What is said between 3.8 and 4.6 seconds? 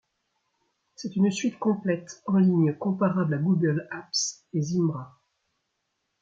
Apps et